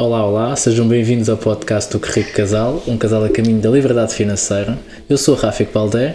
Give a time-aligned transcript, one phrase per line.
[0.00, 3.68] Olá, olá, sejam bem-vindos ao podcast do Que Rico Casal, um casal a caminho da
[3.68, 4.78] liberdade financeira.
[5.10, 6.14] Eu sou o Rafik Baldé.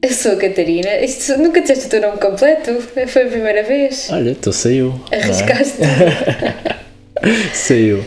[0.00, 1.00] Eu sou a Catarina.
[1.00, 2.80] Isto, nunca disseste o teu nome completo?
[3.08, 4.06] Foi a primeira vez.
[4.12, 4.90] Olha, tu saiu.
[4.90, 5.20] não é?
[5.20, 5.78] Arriscaste.
[7.52, 8.04] Saiu.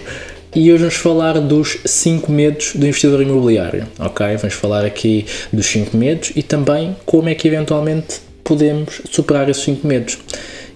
[0.56, 4.38] E hoje vamos falar dos 5 medos do investidor imobiliário, ok?
[4.38, 9.64] Vamos falar aqui dos 5 medos e também como é que eventualmente podemos superar esses
[9.64, 10.20] 5 medos.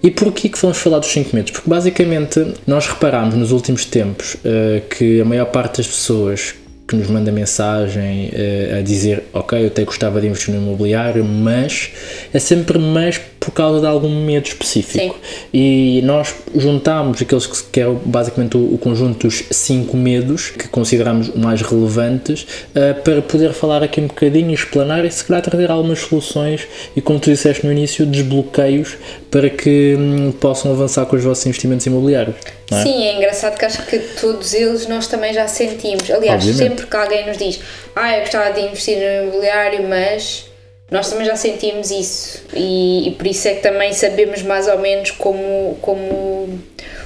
[0.02, 1.52] E porquê que vamos falar dos 5 medos?
[1.52, 6.54] Porque basicamente nós reparámos nos últimos tempos eh, que a maior parte das pessoas
[6.92, 11.24] que nos manda mensagem eh, a dizer ok, eu até gostava de investir no imobiliário,
[11.24, 11.90] mas
[12.32, 15.18] é sempre mas por causa de algum medo específico.
[15.52, 20.68] E nós juntámos aqueles que, que é basicamente o, o conjunto dos cinco medos que
[20.68, 25.70] consideramos mais relevantes eh, para poder falar aqui um bocadinho, explanar e se calhar trazer
[25.70, 28.96] algumas soluções e como tu disseste no início, desbloqueios
[29.30, 32.36] para que hum, possam avançar com os vossos investimentos imobiliários.
[32.70, 32.82] é?
[32.82, 36.08] Sim, é engraçado que acho que todos eles nós também já sentimos.
[36.10, 36.80] Aliás, Obviamente.
[36.80, 37.60] sempre que alguém nos diz
[37.94, 40.46] ah, eu gostava de investir no imobiliário, mas
[40.90, 42.42] nós também já sentimos isso.
[42.54, 46.60] E, e por isso é que também sabemos mais ou menos como, como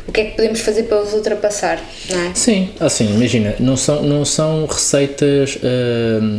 [0.08, 2.34] o que é que podemos fazer para os ultrapassar, não é?
[2.34, 5.58] Sim, assim, imagina, não são, não são receitas.
[5.62, 6.38] hum,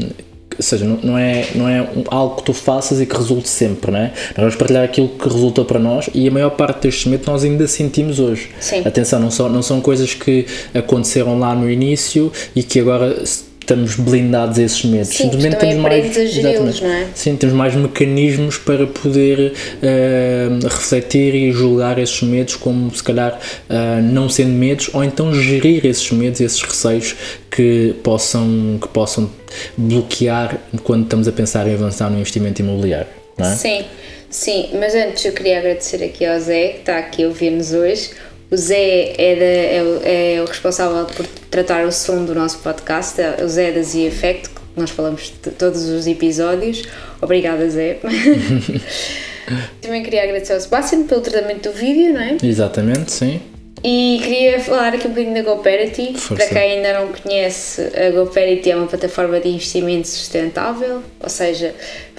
[0.58, 3.92] ou seja, não, não é, não é algo que tu faças e que resulte sempre,
[3.92, 4.12] não é?
[4.30, 7.44] Nós vamos partilhar aquilo que resulta para nós e a maior parte destes medos nós
[7.44, 8.50] ainda sentimos hoje.
[8.60, 8.82] Sim.
[8.86, 13.24] Atenção, não são, não são coisas que aconteceram lá no início e que agora
[13.68, 15.10] estamos blindados a esses medos.
[15.10, 16.84] Sim, aprendes a geri-los, exatamente.
[16.84, 17.08] não é?
[17.14, 23.38] Sim, temos mais mecanismos para poder eh, refletir e julgar esses medos como se calhar
[23.70, 27.16] eh, não sendo medos ou então gerir esses medos, esses receios
[27.52, 29.30] que possam, que possam
[29.76, 33.08] bloquear quando estamos a pensar em avançar no investimento imobiliário.
[33.38, 33.56] Não é?
[33.56, 33.86] Sim,
[34.30, 38.12] sim, mas antes eu queria agradecer aqui ao Zé, que está aqui a ouvir-nos hoje.
[38.50, 40.02] O Zé é, da- é o-
[40.40, 44.00] é o responsável por tratar o som do nosso podcast, é o Zé da Z
[44.08, 46.84] Effect, que nós falamos de todos os episódios.
[47.22, 47.98] Obrigada, Zé.
[49.82, 52.38] Também queria agradecer ao Sebastian pelo tratamento do vídeo, não é?
[52.44, 53.42] Exatamente, sim.
[53.84, 56.14] E queria falar aqui um bocadinho da GoParity.
[56.18, 56.36] Força.
[56.36, 61.76] Para quem ainda não conhece, a GoParity é uma plataforma de investimento sustentável, ou seja,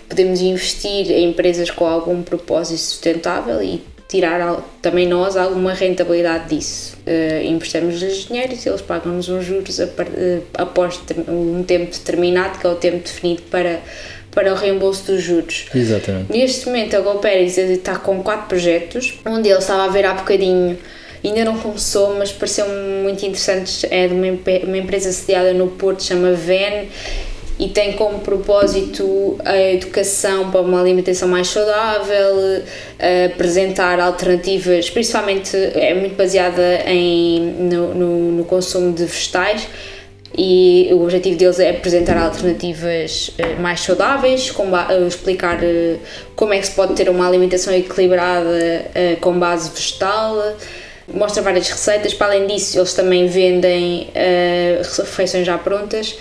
[0.09, 6.97] podemos investir em empresas com algum propósito sustentável e tirar também nós alguma rentabilidade disso.
[7.07, 10.99] Eh, Emprestamos-lhes dinheiro e eles pagam-nos uns juros eh, após
[11.29, 13.81] um tempo determinado, que é o tempo definido para,
[14.31, 15.67] para o reembolso dos juros.
[15.75, 16.33] Exatamente.
[16.33, 20.79] Neste momento a GoParis está com quatro projetos, um deles estava a ver há bocadinho,
[21.23, 22.67] ainda não começou, mas pareceu
[23.03, 24.27] muito interessante, é de uma,
[24.65, 26.89] uma empresa sediada no Porto, chama VEN,
[27.59, 32.63] e tem como propósito a educação para uma alimentação mais saudável,
[33.27, 39.69] apresentar alternativas, principalmente é muito baseada em, no, no, no consumo de vegetais,
[40.37, 44.53] e o objetivo deles é apresentar alternativas eh, mais saudáveis,
[44.91, 45.97] eh, explicar eh,
[46.37, 48.87] como é que se pode ter uma alimentação equilibrada
[49.21, 50.55] com base vegetal,
[51.13, 54.11] mostra várias receitas, para além disso eles também vendem
[54.97, 56.17] refeições já prontas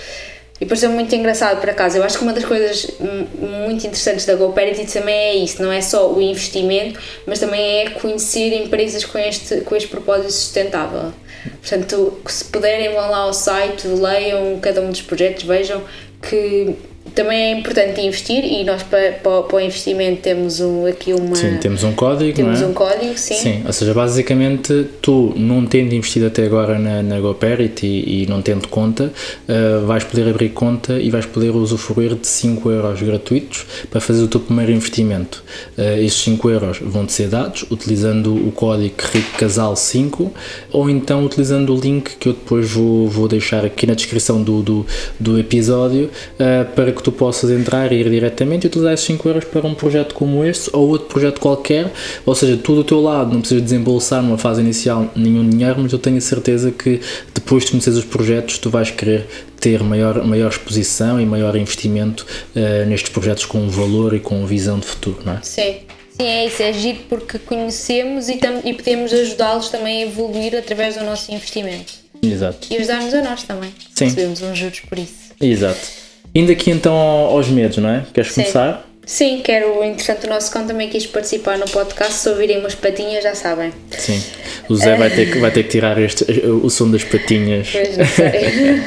[0.59, 1.97] e pareceu muito engraçado por acaso.
[1.97, 2.91] Eu acho que uma das coisas
[3.40, 7.90] muito interessantes da GoParity também é isso, não é só o investimento, mas também é
[7.91, 11.13] conhecer empresas com este, com este propósito sustentável.
[11.62, 15.84] Portanto, se puderem, vão lá ao site, leiam cada um dos projetos, vejam
[16.22, 16.75] que
[17.17, 21.35] também é importante investir e nós para, para, para o investimento temos um, aqui uma.
[21.35, 22.66] Sim, temos um código, temos é?
[22.67, 23.33] um código, sim.
[23.33, 28.28] Sim, ou seja, basicamente tu não tendo investido até agora na, na GoParity e, e
[28.28, 29.11] não tendo conta,
[29.50, 34.22] uh, vais poder abrir conta e vais poder usufruir de 5 euros gratuitos para fazer
[34.22, 35.44] o teu primeiro investimento.
[35.75, 40.29] Uh, esses 5 euros vão-te ser dados utilizando o código RICCASAL5
[40.72, 44.61] ou então utilizando o link que eu depois vou, vou deixar aqui na descrição do,
[44.61, 44.85] do,
[45.19, 49.29] do episódio uh, para que tu possas entrar e ir diretamente e utilizar esses 5
[49.29, 51.90] euros para um projeto como este ou outro projeto qualquer,
[52.25, 55.93] ou seja, tu do teu lado não precisas desembolsar numa fase inicial nenhum dinheiro, mas
[55.93, 56.99] eu tenho a certeza que
[57.34, 59.26] depois de conheceres os projetos tu vais querer
[59.58, 64.78] ter maior, maior exposição e maior investimento uh, nestes projetos com valor e com visão
[64.78, 65.40] de futuro, não é?
[65.43, 65.78] Sim.
[66.09, 70.97] Sim, é isso, é giro porque conhecemos e, e podemos ajudá-los também a evoluir através
[70.97, 71.93] do nosso investimento.
[72.22, 72.67] Exato.
[72.70, 73.72] E ajudar-nos a nós também.
[73.93, 74.05] Sim.
[74.05, 75.31] Recebemos uns juros por isso.
[75.40, 76.06] Exato.
[76.37, 78.03] Indo aqui então ao- aos medos, não é?
[78.13, 78.41] Queres Sim.
[78.41, 78.87] começar?
[79.05, 82.13] Sim, quero, entretanto, o nosso cão também quis participar no podcast.
[82.13, 83.72] Se ouvirem umas patinhas, já sabem.
[83.97, 84.22] Sim.
[84.69, 87.69] O Zé vai ter que, vai ter que tirar este, o som das patinhas.
[87.72, 88.81] Pois não sei.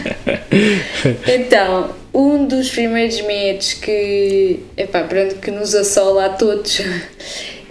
[1.36, 6.82] então, um dos primeiros medos que, epá, pronto, que nos assola a todos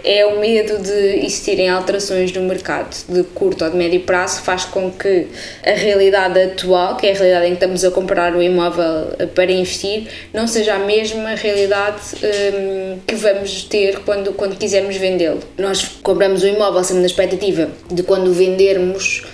[0.04, 4.64] é o medo de existirem alterações no mercado de curto ou de médio prazo, faz
[4.64, 5.26] com que
[5.64, 9.50] a realidade atual, que é a realidade em que estamos a comprar o imóvel para
[9.50, 15.40] investir, não seja a mesma realidade um, que vamos ter quando, quando quisermos vendê-lo.
[15.58, 19.24] Nós compramos o imóvel sempre na expectativa de quando vendermos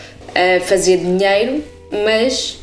[0.67, 1.65] fazer dinheiro,
[2.05, 2.59] mas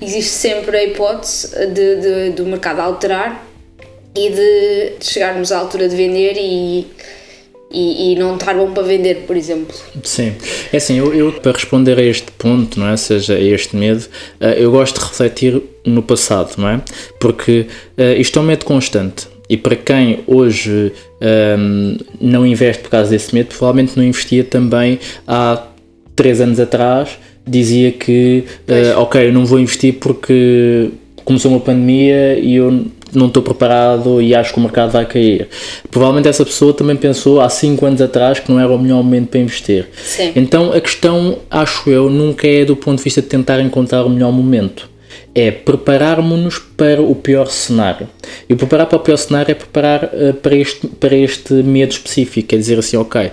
[0.00, 3.46] existe sempre a hipótese de, de, do mercado alterar
[4.14, 6.86] e de chegarmos à altura de vender e,
[7.70, 9.74] e, e, não estar bom para vender, por exemplo.
[10.02, 10.32] Sim,
[10.72, 14.06] é assim, eu, eu, para responder a este ponto, não é, seja a este medo,
[14.40, 16.80] eh, eu gosto de refletir no passado, não é?
[17.20, 19.28] Porque uh, isto é um medo constante.
[19.48, 24.44] E para quem hoje um, ehm, não investe por causa desse medo, provavelmente não investia
[24.44, 25.66] também há
[26.14, 30.90] três anos atrás, dizia que, uh, ok, eu não vou investir porque
[31.24, 35.48] começou uma pandemia e eu não estou preparado e acho que o mercado vai cair.
[35.90, 39.28] Provavelmente essa pessoa também pensou há 5 anos atrás que não era o melhor momento
[39.28, 39.88] para investir.
[40.02, 40.32] Sim.
[40.36, 44.10] Então a questão, acho eu, nunca é do ponto de vista de tentar encontrar o
[44.10, 44.88] melhor momento.
[45.32, 48.08] É prepararmos-nos para o pior cenário.
[48.48, 52.52] E preparar para o pior cenário é preparar uh, para, este, para este medo específico.
[52.52, 53.30] É dizer assim, ok, uh,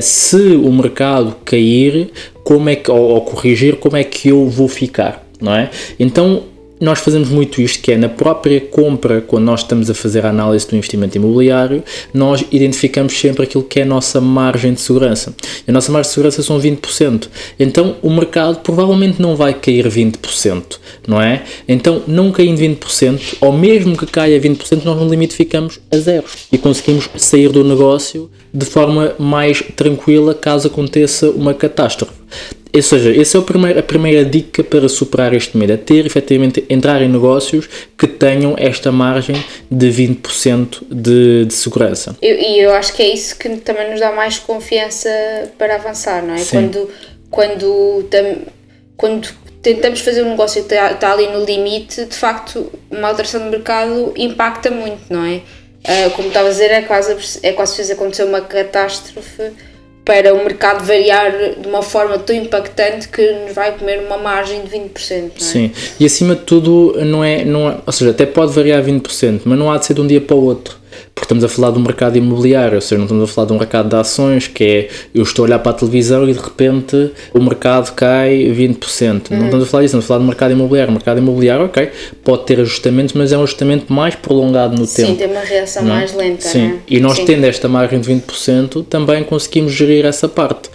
[0.00, 2.10] se o mercado cair,
[2.42, 5.26] como é que, ou, ou corrigir, como é que eu vou ficar?
[5.40, 5.68] Não é?
[6.00, 6.44] Então
[6.80, 10.30] nós fazemos muito isto, que é na própria compra, quando nós estamos a fazer a
[10.30, 11.82] análise do investimento imobiliário,
[12.12, 15.34] nós identificamos sempre aquilo que é a nossa margem de segurança.
[15.66, 17.28] A nossa margem de segurança são 20%.
[17.58, 21.44] Então o mercado provavelmente não vai cair 20%, não é?
[21.68, 26.24] Então, não caindo 20%, ou mesmo que caia 20%, nós no limite ficamos a zero
[26.52, 32.25] e conseguimos sair do negócio de forma mais tranquila caso aconteça uma catástrofe.
[32.74, 36.04] Ou seja, essa é a primeira, a primeira dica para superar este medo, é ter
[36.04, 42.16] efetivamente entrar em negócios que tenham esta margem de 20% de, de segurança.
[42.20, 45.08] E eu, acho que é isso que também nos dá mais confiança
[45.56, 46.38] para avançar, não é?
[46.38, 46.50] Sim.
[46.50, 46.90] Quando,
[47.30, 48.36] quando, tam,
[48.96, 49.28] quando
[49.62, 53.50] tentamos fazer um negócio que está, está ali no limite, de facto, uma alteração do
[53.50, 55.40] mercado impacta muito, não é?
[55.86, 59.52] Uh, como estava a dizer, é quase, é quase fez acontecer uma catástrofe
[60.06, 64.62] para o mercado variar de uma forma tão impactante que nos vai comer uma margem
[64.62, 65.10] de 20%.
[65.10, 65.30] Não é?
[65.40, 69.40] Sim, e acima de tudo, não é, não é, ou seja, até pode variar 20%,
[69.44, 71.70] mas não há de ser de um dia para o outro porque estamos a falar
[71.70, 74.64] do mercado imobiliário, ou seja, não estamos a falar de um mercado de ações que
[74.64, 79.30] é eu estou a olhar para a televisão e de repente o mercado cai 20%.
[79.30, 79.38] Uhum.
[79.38, 80.90] Não estamos a falar disso, estamos a falar do mercado imobiliário.
[80.90, 81.90] O mercado imobiliário, ok,
[82.22, 85.08] pode ter ajustamentos, mas é um ajustamento mais prolongado no Sim, tempo.
[85.08, 85.92] Sim, tem uma reação não?
[85.92, 85.94] É?
[85.94, 86.42] mais lenta.
[86.42, 86.78] Sim, né?
[86.88, 87.24] e nós Sim.
[87.24, 90.70] tendo esta margem de 20%, também conseguimos gerir essa parte.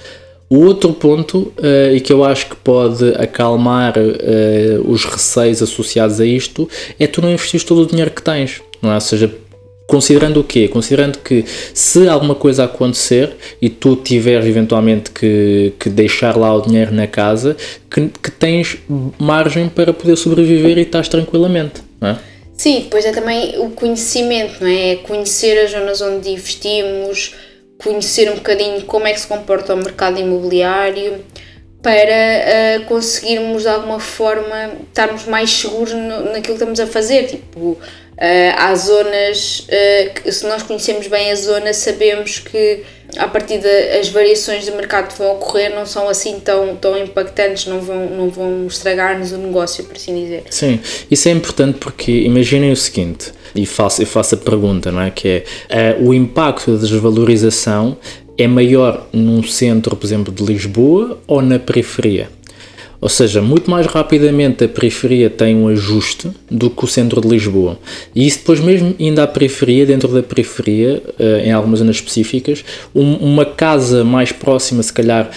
[0.52, 6.20] O outro ponto, uh, e que eu acho que pode acalmar uh, os receios associados
[6.20, 6.68] a isto,
[7.00, 8.62] é tu não investir todo o dinheiro que tens.
[8.82, 8.96] Não é?
[8.96, 9.34] Ou seja,
[9.88, 10.68] Considerando o quê?
[10.68, 11.44] Considerando que
[11.74, 17.08] se alguma coisa acontecer e tu tiveres eventualmente que, que deixar lá o dinheiro na
[17.08, 17.58] casa,
[17.90, 18.78] que, que tens
[19.20, 22.18] margem para poder sobreviver e estás tranquilamente, não é?
[22.54, 24.92] Sim, depois é também o conhecimento, não é?
[24.92, 27.34] é conhecer as zonas onde investimos,
[27.78, 31.24] conhecer um bocadinho como é que se comporta o mercado imobiliário
[31.82, 37.26] para uh, conseguirmos de alguma forma estarmos mais seguros no, naquilo que estamos a fazer.
[37.26, 37.78] Tipo,
[38.22, 42.84] Uh, há zonas, uh, que, se nós conhecemos bem a zona, sabemos que
[43.18, 47.66] a partir das variações de mercado que vão ocorrer não são assim tão, tão impactantes,
[47.66, 50.44] não vão, não vão estragar-nos o negócio, por assim dizer.
[50.52, 50.80] Sim,
[51.10, 55.10] isso é importante porque imaginem o seguinte, e faço, eu faço a pergunta, não é?
[55.10, 57.98] Que é uh, o impacto da desvalorização
[58.38, 62.30] é maior num centro, por exemplo, de Lisboa ou na periferia?
[63.02, 67.28] Ou seja, muito mais rapidamente a periferia tem um ajuste do que o centro de
[67.28, 67.80] Lisboa.
[68.14, 72.64] E isso depois mesmo ainda à periferia, dentro da periferia, eh, em algumas zonas específicas,
[72.94, 75.32] uma casa mais próxima, se calhar,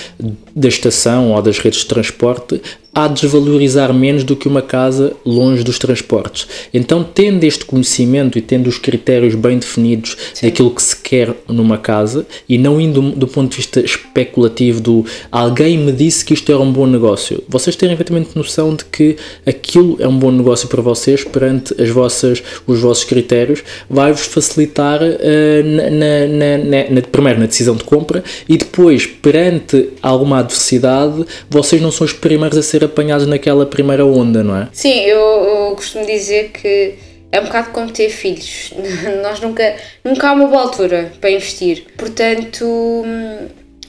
[0.54, 2.60] da estação ou das redes de transporte,
[2.94, 6.46] há de desvalorizar menos do que uma casa longe dos transportes.
[6.72, 10.46] Então, tendo este conhecimento e tendo os critérios bem definidos Sim.
[10.46, 15.04] daquilo que se quer numa casa e não indo do ponto de vista especulativo do
[15.30, 19.16] alguém me disse que isto era um bom negócio, vocês terem efetivamente noção de que
[19.44, 25.00] aquilo é um bom negócio para vocês perante as vossas, os vossos critérios, vai-vos facilitar
[25.02, 31.24] uh, na, na, na, na, primeiro na decisão de compra e depois perante alguma adversidade,
[31.50, 34.68] vocês não são os primeiros a ser apanhados naquela primeira onda, não é?
[34.72, 36.94] Sim, eu, eu costumo dizer que
[37.32, 38.72] é um bocado como ter filhos.
[39.22, 41.86] Nós nunca, nunca há uma boa altura para investir.
[41.96, 42.64] Portanto,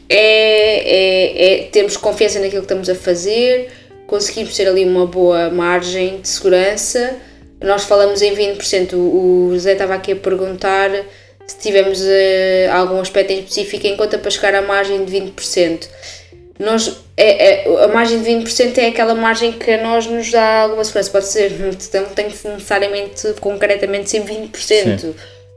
[0.09, 3.69] é, é, é, temos confiança naquilo que estamos a fazer,
[4.07, 7.15] conseguimos ter ali uma boa margem de segurança.
[7.61, 10.91] Nós falamos em 20%, o José estava aqui a perguntar
[11.47, 15.87] se tivermos uh, algum aspecto em específico em conta para chegar à margem de 20%.
[16.57, 20.61] Nós, é, é, a margem de 20% é aquela margem que a nós nos dá
[20.61, 21.11] alguma segurança.
[21.11, 24.99] Pode ser, não tem que necessariamente, concretamente, ser 20%.
[24.99, 25.15] Sim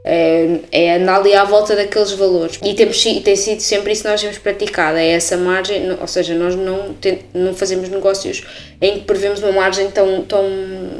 [0.09, 2.59] é, é andar ali à volta daqueles valores.
[2.63, 6.33] E temos, tem sido sempre isso que nós temos praticado, é essa margem, ou seja,
[6.33, 8.43] nós não, tem, não fazemos negócios
[8.81, 10.43] em que prevemos uma margem tão, tão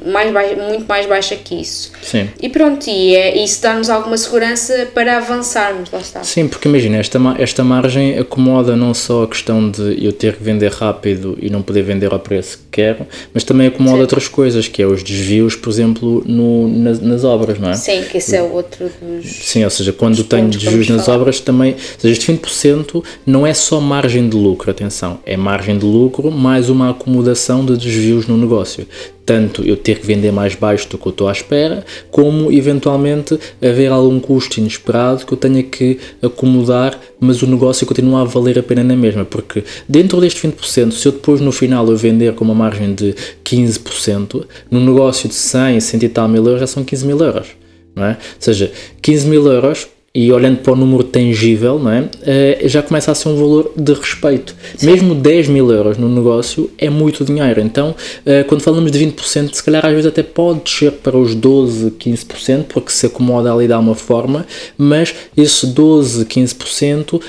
[0.06, 1.92] mais baixa, muito mais baixa que isso.
[2.01, 2.30] Sim.
[2.42, 6.24] E pronto, e é, isso dá-nos alguma segurança para avançarmos, lá está.
[6.24, 10.44] Sim, porque imagina, esta, esta margem acomoda não só a questão de eu ter que
[10.44, 14.01] vender rápido e não poder vender ao preço que quero, mas também acomoda Sim.
[14.01, 17.75] outras coisas, que é os desvios, por exemplo, no, nas, nas obras, não é?
[17.75, 18.92] Sim, que esse é outro
[19.24, 21.20] Sim, ou seja, quando tenho desvios nas falar.
[21.20, 21.74] obras também.
[21.74, 26.29] Ou seja, este 20% não é só margem de lucro, atenção, é margem de lucro
[26.32, 28.86] mais uma acomodação de desvios no negócio.
[29.25, 33.39] Tanto eu ter que vender mais baixo do que eu estou à espera, como eventualmente
[33.62, 38.58] haver algum custo inesperado que eu tenha que acomodar, mas o negócio continua a valer
[38.58, 39.24] a pena na mesma.
[39.24, 43.13] Porque dentro deste 20%, se eu depois no final eu vender com uma margem de
[43.46, 47.59] 15%, no negócio de 100, 100 e tal mil euros já são 15 mil euros.
[48.00, 48.12] Não é?
[48.12, 52.01] Ou seja, 15 mil euros e olhando para o número tangível, não é?
[52.01, 54.56] Uh, já começa a ser um valor de respeito.
[54.75, 54.88] Sim.
[54.88, 57.62] Mesmo 10 mil euros no negócio é muito dinheiro.
[57.62, 61.36] Então, uh, quando falamos de 20%, se calhar às vezes até pode descer para os
[61.36, 64.46] 12, 15%, porque se acomoda ali de uma forma,
[64.77, 67.22] mas esse 12, 15% uh,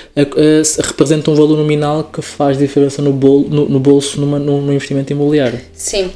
[0.83, 4.73] representa um valor nominal que faz diferença no, bol, no, no bolso numa, no, no,
[4.73, 5.61] investimento imobiliário.
[5.75, 6.11] Sim.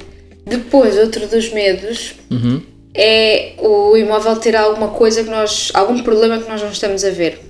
[0.46, 2.14] Depois, outro dos medos.
[2.30, 7.04] Uhum é o imóvel ter alguma coisa que nós, algum problema que nós não estamos
[7.04, 7.40] a ver.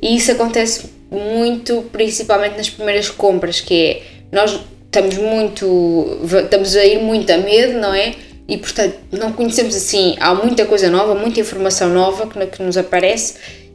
[0.00, 6.84] E isso acontece muito, principalmente nas primeiras compras, que é nós estamos muito, estamos a
[6.84, 8.14] ir muito a medo, não é?
[8.46, 12.76] E portanto não conhecemos assim, há muita coisa nova, muita informação nova que, que nos
[12.76, 13.34] aparece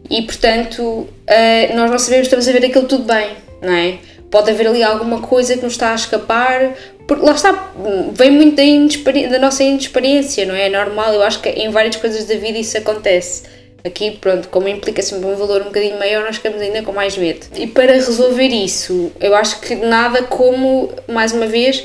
[0.10, 3.32] e portanto uh, nós não sabemos, estamos a ver aquilo tudo bem,
[3.62, 3.98] não é?
[4.30, 6.76] Pode haver ali alguma coisa que nos está a escapar,
[7.10, 7.74] porque lá está,
[8.14, 10.68] vem muito da, da nossa inexperiência, não é?
[10.68, 13.46] É normal, eu acho que em várias coisas da vida isso acontece.
[13.84, 17.18] Aqui, pronto, como implica sempre um valor um bocadinho maior, nós ficamos ainda com mais
[17.18, 17.48] medo.
[17.56, 21.84] E para resolver isso, eu acho que nada como, mais uma vez,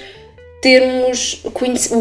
[0.60, 1.50] termos o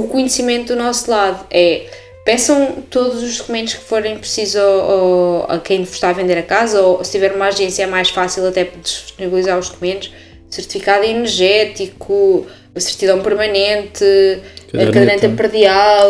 [0.10, 1.48] conhecimento do nosso lado.
[1.50, 1.86] É,
[2.26, 4.62] peçam todos os documentos que forem precisos
[5.48, 8.10] a quem vos está a vender a casa, ou se tiver uma agência é mais
[8.10, 10.12] fácil até disponibilizar os documentos,
[10.50, 12.46] certificado energético,
[12.80, 14.04] certidão permanente,
[14.74, 16.10] a caderneta perdial,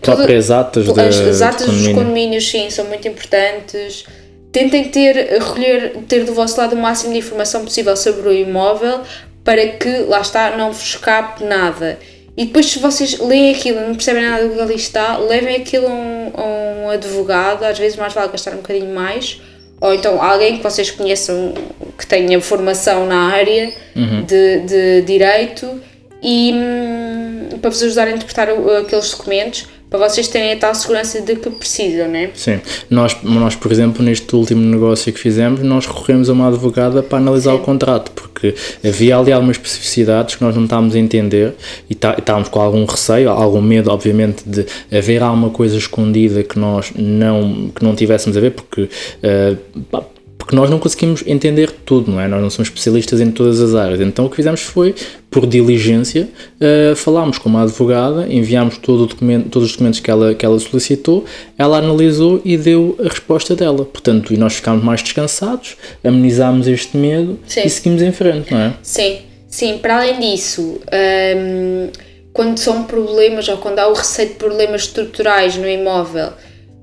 [0.00, 4.04] próprias atas, de, as atas dos condomínios, sim, são muito importantes.
[4.50, 9.00] Tentem ter, recolher, ter do vosso lado o máximo de informação possível sobre o imóvel
[9.42, 11.98] para que, lá está, não vos escape nada.
[12.36, 15.56] E depois, se vocês leem aquilo e não percebem nada do que ali está, levem
[15.56, 19.40] aquilo a um, a um advogado, às vezes mais vale gastar um bocadinho mais,
[19.84, 21.52] ou então alguém que vocês conheçam
[21.98, 24.22] que tenha formação na área uhum.
[24.22, 25.78] de, de direito
[26.22, 28.48] e hum, para vos ajudar a interpretar
[28.80, 32.30] aqueles documentos para vocês terem a tal segurança de que precisam, né?
[32.34, 32.60] Sim.
[32.90, 37.18] Nós, nós, por exemplo, neste último negócio que fizemos, nós recorremos a uma advogada para
[37.18, 37.58] analisar Sim.
[37.58, 41.54] o contrato, porque havia ali algumas especificidades que nós não estávamos a entender
[41.88, 46.58] e tá, estávamos com algum receio, algum medo, obviamente, de haver alguma coisa escondida que
[46.58, 50.04] nós não, que não tivéssemos a ver, porque uh,
[50.44, 52.28] porque nós não conseguimos entender tudo, não é?
[52.28, 53.98] Nós não somos especialistas em todas as áreas.
[54.02, 54.94] Então o que fizemos foi,
[55.30, 56.28] por diligência,
[56.60, 61.24] uh, falámos com uma advogada, enviámos todo todos os documentos que ela, que ela solicitou,
[61.56, 63.86] ela analisou e deu a resposta dela.
[63.86, 67.62] Portanto, e nós ficámos mais descansados, amenizámos este medo sim.
[67.64, 68.74] e seguimos em frente, não é?
[68.82, 69.78] Sim, sim.
[69.78, 71.88] Para além disso, um,
[72.34, 76.32] quando são problemas ou quando há o receio de problemas estruturais no imóvel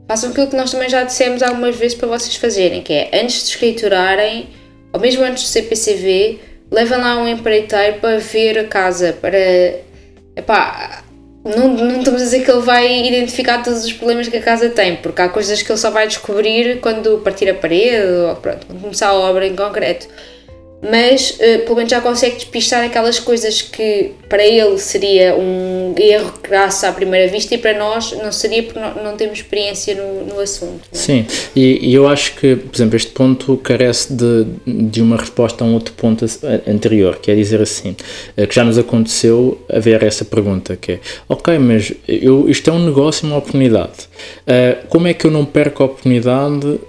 [0.08, 3.44] façam aquilo que nós também já dissemos algumas vezes para vocês fazerem, que é antes
[3.44, 4.50] de escriturarem,
[4.94, 6.40] ou mesmo antes do CPCV,
[6.70, 9.38] levem lá um empreiteiro para ver a casa, para.
[10.36, 11.04] Epá,
[11.44, 14.70] não, não estamos a dizer que ele vai identificar todos os problemas que a casa
[14.70, 18.66] tem, porque há coisas que ele só vai descobrir quando partir a parede ou pronto,
[18.68, 20.08] quando começar a obra em concreto
[20.82, 26.34] mas uh, pelo menos já consegue despistar aquelas coisas que para ele seria um erro
[26.42, 30.40] graças à primeira vista e para nós não seria porque não, temos experiência no, no
[30.40, 30.82] assunto.
[30.92, 30.96] É?
[30.96, 35.64] Sim, e, e, eu acho que, por exemplo, este ponto carece de, de uma resposta
[35.64, 36.26] a um outro ponto
[36.68, 37.96] anterior, que é dizer assim,
[38.38, 42.74] uh, que já nos aconteceu haver essa pergunta, que é, ok, mas eu, isto é
[42.74, 44.08] um negócio, uma oportunidade,
[44.48, 46.80] uh, como é que eu não perco a oportunidade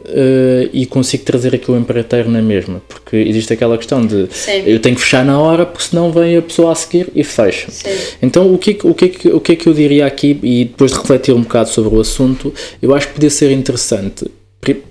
[0.73, 2.81] e consigo trazer aquilo empreiteiro na mesma?
[2.89, 4.63] Porque existe aquela questão de Sim.
[4.67, 7.71] eu tenho que fechar na hora porque senão vem a pessoa a seguir e fecha.
[7.71, 7.91] Sim.
[8.23, 10.99] Então o que, o, que, o que é que eu diria aqui e depois de
[10.99, 14.25] refletir um bocado sobre o assunto, eu acho que podia ser interessante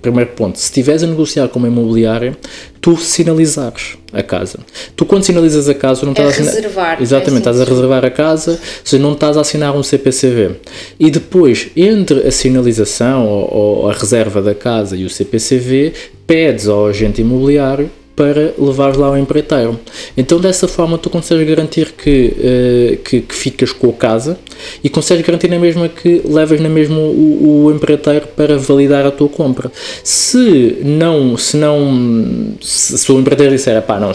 [0.02, 2.36] primeiro ponto, se estiveres a negociar com uma imobiliária,
[2.78, 4.58] tu sinalizares a casa.
[4.94, 7.60] Tu quando sinalizas a casa não É estás a assinar- reservar, Exatamente, é assim estás
[7.60, 10.56] a reservar a casa, seja, não estás a assinar um CPCV.
[11.00, 15.94] E depois, entre a sinalização ou, ou a reserva da casa e o CPCV,
[16.26, 17.90] pedes ao agente imobiliário
[18.22, 19.80] para levares lá o empreiteiro.
[20.16, 24.38] Então dessa forma tu consegues garantir que, eh, que, que ficas com a casa
[24.84, 29.10] e consegues garantir na mesma que levas na mesma o, o empreiteiro para validar a
[29.10, 29.72] tua compra.
[30.04, 34.12] Se não, se não, se, se o empreiteiro disser, pá, não,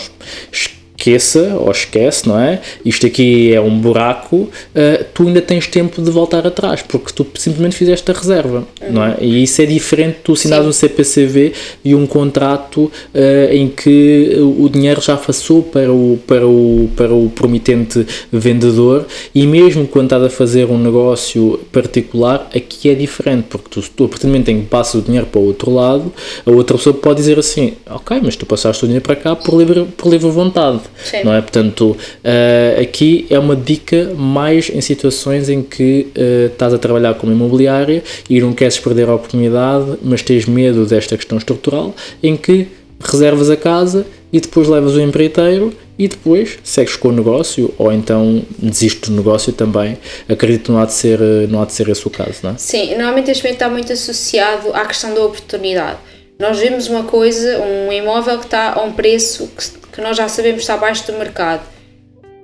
[0.98, 2.60] esqueça ou esquece, não é?
[2.84, 7.26] Isto aqui é um buraco, eh, tu ainda tens tempo de voltar atrás, porque tu
[7.36, 9.16] simplesmente fizeste a reserva, não é?
[9.22, 11.54] E isso é diferente de tu assinares um CPCV
[11.86, 17.14] e um contrato eh, em que o dinheiro já passou para o, para, o, para
[17.14, 23.46] o promitente vendedor e mesmo quando estás a fazer um negócio particular, aqui é diferente,
[23.50, 25.72] porque tu, tu a partir do momento em que passas o dinheiro para o outro
[25.74, 26.12] lado,
[26.46, 29.58] a outra pessoa pode dizer assim, ok, mas tu passaste o dinheiro para cá por
[29.58, 31.24] livre, por livre vontade, Sim.
[31.24, 31.42] não é?
[31.42, 37.14] Portanto, eh, aqui é uma dica mais em situações em que eh, estás a trabalhar
[37.16, 42.36] como imobiliária e não queres perder a oportunidade, mas tens medo desta questão estrutural, em
[42.36, 42.68] que
[43.00, 47.92] reservas a casa e depois levas o empreiteiro e depois segues com o negócio ou
[47.92, 49.98] então desistes do negócio também.
[50.30, 52.52] Acredito que não há de ser, eh, não há de ser esse o caso, não
[52.52, 52.54] é?
[52.58, 55.98] Sim, normalmente este medo está muito associado à questão da oportunidade.
[56.40, 60.28] Nós vemos uma coisa, um imóvel que está a um preço que, que nós já
[60.28, 61.62] sabemos que está abaixo do mercado.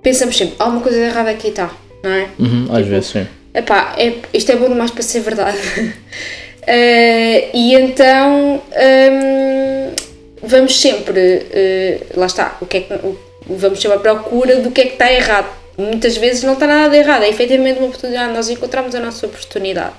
[0.02, 1.72] Pensamos sempre, alguma coisa de errada aqui está,
[2.04, 2.28] não é?
[2.40, 3.28] Uhum, às vezes sim.
[3.54, 5.58] Epá, é, isto é bom demais para ser verdade.
[6.66, 8.56] Eh, e então
[9.12, 9.92] hum,
[10.42, 14.72] vamos sempre, eh, lá está, o que é que, o- vamos sempre à procura do
[14.72, 15.48] que é que está errado.
[15.78, 19.26] Muitas vezes não está nada de errado, é efetivamente uma oportunidade, nós encontramos a nossa
[19.26, 19.96] oportunidade.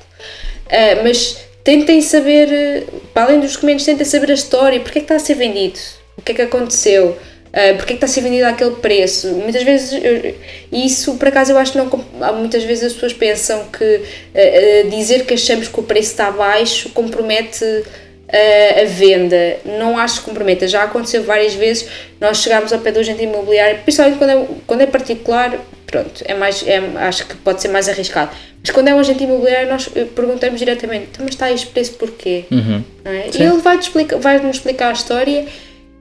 [0.70, 5.00] Eh, mas tentem saber, eh, para além dos documentos, tentem saber a história, porque é
[5.00, 5.80] que está a ser vendido,
[6.16, 9.28] o que é que aconteceu, uh, porque é que está a ser vendido àquele preço.
[9.28, 10.34] Muitas vezes, eu-
[10.70, 11.88] isso por acaso eu acho que não.
[12.34, 16.90] Muitas vezes as pessoas pensam que uh, dizer que achamos que o preço está baixo
[16.90, 19.56] compromete uh, a venda.
[19.64, 20.68] Não acho que comprometa.
[20.68, 21.88] Já aconteceu várias vezes
[22.20, 26.34] nós chegarmos ao pé do agente imobiliário, principalmente quando é, quando é particular, pronto, é
[26.34, 28.30] mais, é, acho que pode ser mais arriscado.
[28.60, 31.92] Mas quando é um agente imobiliário, nós eh, perguntamos diretamente: "Então, mas está este preço
[31.94, 32.44] porquê?
[32.50, 32.82] Uhum.
[33.04, 33.30] é?
[33.32, 35.46] E ele vai-nos explicar, vai -nos explicar a história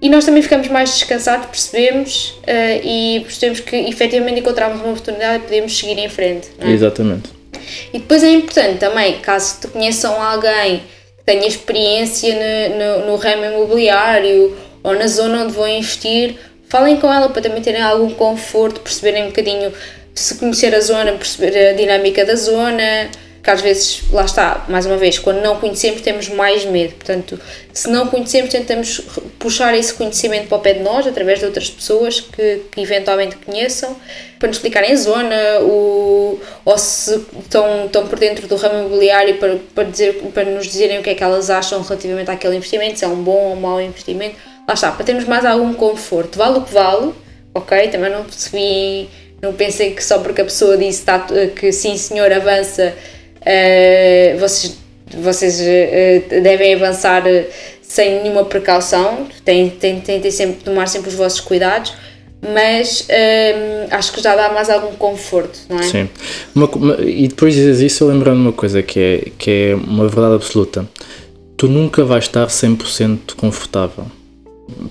[0.03, 5.37] e nós também ficamos mais descansados, percebemos eh, e percebemos que efetivamente encontramos uma oportunidade
[5.37, 6.49] e podemos seguir em frente.
[6.59, 6.71] é?
[6.71, 7.29] Exatamente.
[7.93, 10.79] E depois é importante também, caso te conheçam alguém
[11.17, 16.35] que tenha experiência no, no, no ramo imobiliário ou na zona onde vão investir,
[16.73, 19.71] falem com ela para também terem algum conforto, perceberem um bocadinho,
[20.15, 23.11] se conhecer a zona, perceber a dinâmica da zona,
[23.43, 27.39] que às vezes, lá está, mais uma vez, quando não conhecemos temos mais medo, portanto,
[27.71, 29.01] se não conhecemos tentamos
[29.37, 33.35] puxar esse conhecimento para o pé de nós, através de outras pessoas que, que eventualmente
[33.35, 33.95] conheçam,
[34.39, 39.37] para nos explicarem a zona, o, ou se estão, estão por dentro do ramo imobiliário
[39.37, 42.97] para, para, dizer, para nos dizerem o que é que elas acham relativamente àquele investimento,
[42.97, 46.37] se é um bom ou um mau investimento, lá está, para termos mais algum conforto,
[46.37, 47.11] vale o que vale,
[47.53, 47.87] ok?
[47.89, 49.09] Também não percebi,
[49.41, 52.93] não pensem que só porque a pessoa disse tá, que sim senhor avança,
[53.45, 54.77] eh, vocês,
[55.19, 57.47] vocês eh, devem avançar eh,
[57.81, 61.93] sem nenhuma precaução, tentem, tentem, sempre, tomar sempre os vossos cuidados,
[62.53, 65.83] mas eh, acho que já dá mais algum conforto, não é?
[65.83, 66.09] Sim.
[66.55, 70.07] Uma uma- e depois dizes isso, eu lembrando uma coisa que é, que é uma
[70.07, 70.87] verdade absoluta.
[71.55, 74.05] Tu nunca vais estar 100% confortável.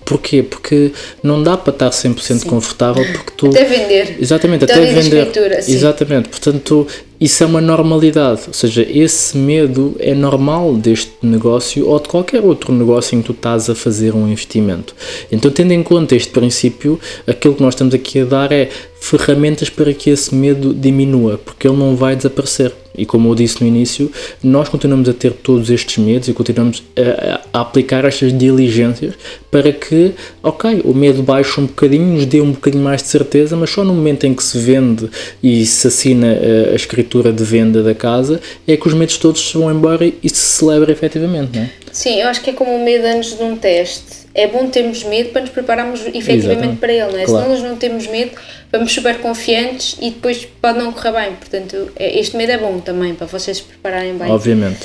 [0.04, 0.42] Porquê?
[0.42, 0.92] Porque
[1.22, 3.46] não dá para estar 100% confortável porque tu.
[3.48, 4.16] Até vender.
[4.20, 5.62] Exatamente, Até vender.
[5.62, 5.72] sim.
[5.72, 6.86] Exatamente, portanto,
[7.20, 12.42] isso é uma normalidade, ou seja, esse medo é normal deste negócio ou de qualquer
[12.42, 14.92] outro negócio em que tu estás a fazer um investimento.
[15.30, 18.68] Então, tendo em conta este princípio, aquilo que nós estamos aqui a dar é
[19.02, 22.72] ferramentas para que esse medo diminua, porque ele não vai desaparecer.
[22.96, 24.12] E como eu disse no início,
[24.44, 29.14] nós continuamos a ter todos estes medos e continuamos a, a- a aplicar estas diligências
[29.50, 30.12] para que,
[30.42, 33.82] ok, o medo baixe um bocadinho, nos dê um bocadinho mais de certeza, mas só
[33.82, 35.10] no momento em que se vende
[35.42, 39.40] e se assina eh, a escritura de venda da casa é que os medos todos
[39.50, 41.70] se vão embora e se celebra efetivamente, não é?
[41.90, 44.22] Sim, eu acho que é como o medo antes de um teste.
[44.34, 46.78] É bom termos medo para nos prepararmos efetivamente Exatamente.
[46.78, 47.24] para ele, não é?
[47.24, 47.44] Claro.
[47.44, 48.30] Se nós não temos medo,
[48.72, 51.36] vamos super confiantes e depois pode não correr bem.
[51.36, 54.30] Portanto, é- este medo é bom também para vocês se prepararem bem.
[54.30, 54.80] Obviamente.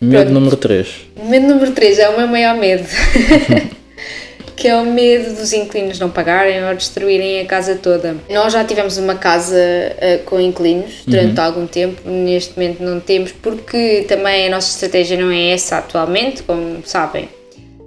[0.00, 0.32] Medo Pronto.
[0.32, 0.88] número 3.
[1.16, 2.84] O medo número 3 é o meu maior medo.
[4.56, 8.16] que é o medo dos inquilinos não pagarem ou destruírem a casa toda.
[8.30, 11.44] Nós já tivemos uma casa uh, com inquilinos durante uhum.
[11.44, 16.42] algum tempo, neste momento não temos, porque também a nossa estratégia não é essa atualmente,
[16.44, 17.28] como sabem.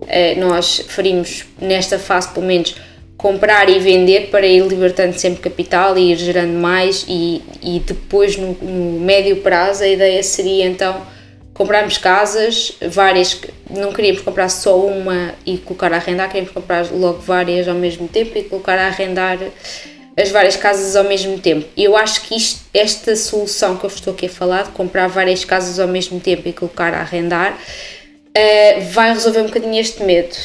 [0.02, 2.76] Uh, nós faríamos nesta fase, pelo menos,
[3.18, 8.38] comprar e vender para ir libertando sempre capital e ir gerando mais e, e depois
[8.38, 11.02] no, no médio prazo a ideia seria então
[11.58, 17.20] comprarmos casas, várias, não queríamos comprar só uma e colocar a arrendar, queríamos comprar logo
[17.20, 19.40] várias ao mesmo tempo e colocar a arrendar
[20.16, 21.68] as várias casas ao mesmo tempo.
[21.76, 25.44] Eu acho que isto, esta solução que eu estou aqui a falar, de comprar várias
[25.44, 30.36] casas ao mesmo tempo e colocar a arrendar, uh, vai resolver um bocadinho este medo.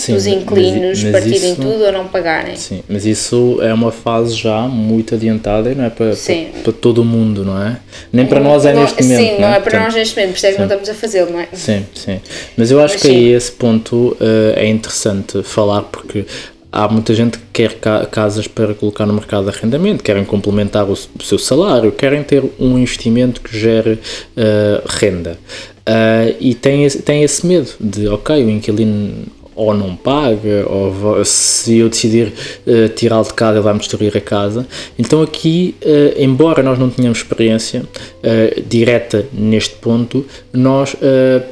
[0.00, 2.56] Sim, os inquilinos mas, mas partirem isso, tudo ou não pagarem.
[2.56, 6.72] Sim, mas isso é uma fase já muito adiantada e não é para, para, para,
[6.72, 7.78] todo o mundo, não é?
[8.12, 9.18] Nem para nós é neste momento.
[9.18, 10.94] Sim, não é, é para nós neste momento, por isso é que não estamos a
[10.94, 11.48] fazê-lo, não é?
[11.52, 12.20] Sim, sim.
[12.56, 16.24] Mas eu acho mas, que aí esse ponto uh, é interessante falar porque
[16.72, 20.88] há muita gente que quer ca casas para colocar no mercado de arrendamento, querem complementar
[20.88, 25.38] o, o seu salário, querem ter um investimento que gere uh, renda.
[25.80, 31.24] Uh, e tem esse, tem esse medo de, ok, o inquilino ou não paga, ou
[31.24, 32.32] se eu decidir
[32.66, 34.66] uh, tirá-lo de casa, vai-me destruir a casa.
[34.98, 40.96] Então, aqui, uh, embora nós não tenhamos experiência uh, direta neste ponto, nós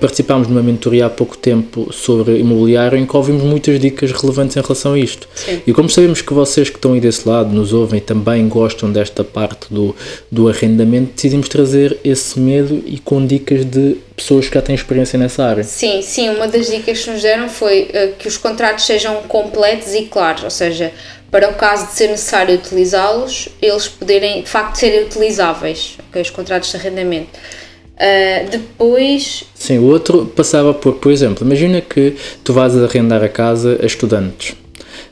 [0.01, 4.57] participámos de uma mentoria há pouco tempo sobre imobiliário em que ouvimos muitas dicas relevantes
[4.57, 5.29] em relação a isto.
[5.35, 5.61] Sim.
[5.67, 8.91] E como sabemos que vocês que estão aí desse lado nos ouvem e também gostam
[8.91, 9.95] desta parte do,
[10.31, 15.19] do arrendamento, decidimos trazer esse medo e com dicas de pessoas que já têm experiência
[15.19, 15.63] nessa área.
[15.63, 19.95] Sim, sim, uma das dicas que nos deram foi uh, que os contratos sejam completos
[19.95, 20.93] e claros, ou seja,
[21.31, 26.31] para o caso de ser necessário utilizá-los, eles poderem de facto serem utilizáveis, okay, os
[26.31, 27.39] contratos de arrendamento.
[27.95, 29.45] Uh, depois.
[29.55, 33.87] Sim, o outro passava por, por exemplo, imagina que tu vais arrendar a casa a
[33.87, 34.57] estudantes.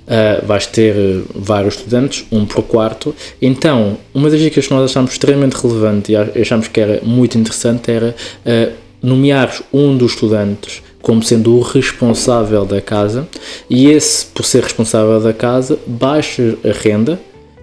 [0.07, 0.95] Uh, vais ter
[1.35, 3.15] vários estudantes, um por quarto.
[3.43, 7.91] Então, uma das dicas que nós achámos extremamente relevante e achámos que era muito interessante
[7.91, 8.15] era
[8.47, 13.29] uh, nomeares um dos estudantes como sendo o responsável da casa
[13.71, 17.21] e esse, por ser responsável da casa, baixa a renda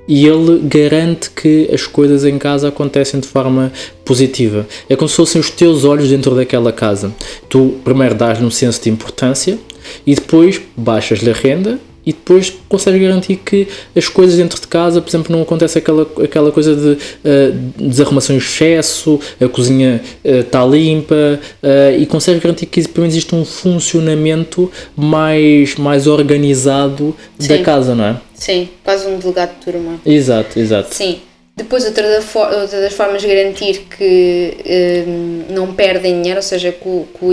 [0.07, 3.71] e ele garante que as coisas em casa acontecem de forma
[4.05, 4.65] positiva.
[4.89, 7.13] É como se fossem os teus olhos dentro daquela casa.
[7.49, 9.57] Tu primeiro dás-lhe um senso de importância
[10.05, 15.01] e depois baixas-lhe a renda e depois consegues garantir que as coisas dentro de casa,
[15.01, 20.65] por exemplo, não acontece aquela, aquela coisa de uh, desarrumação em excesso, a cozinha está
[20.65, 27.15] uh, limpa uh, e consegues garantir que pelo menos existe um funcionamento mais, mais organizado
[27.39, 27.47] Sim.
[27.47, 28.21] da casa, não é?
[28.33, 29.99] Sim, quase um delegado de turma.
[30.05, 30.93] Exato, exato.
[30.93, 31.19] Sim.
[31.55, 35.05] Depois, outra, da outra das formas de garantir que
[35.49, 37.31] não perdem dinheiro, ou seja, que o, que o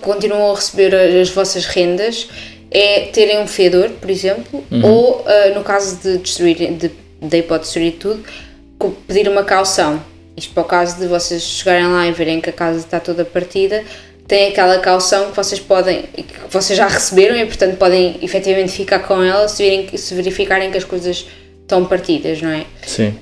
[0.00, 2.28] continuam a receber as vossas rendas,
[2.72, 4.84] é terem um fedor, por exemplo, uhum.
[4.84, 8.24] ou uh, no caso de destruir, de, de hipótese destruir tudo,
[9.06, 10.02] pedir uma caução.
[10.36, 13.24] Isto para o caso de vocês chegarem lá e verem que a casa está toda
[13.24, 13.84] partida,
[14.26, 19.00] tem aquela caução que vocês podem, que vocês já receberam e portanto podem efetivamente ficar
[19.00, 21.26] com ela se, virem, se verificarem que as coisas
[21.60, 22.64] estão partidas, não é?
[22.86, 23.14] Sim.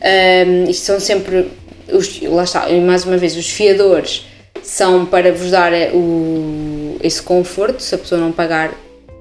[0.47, 1.49] Um, isto são sempre,
[1.93, 4.27] os, lá está, e mais uma vez, os fiadores
[4.63, 8.73] são para vos dar o, esse conforto, se a pessoa não pagar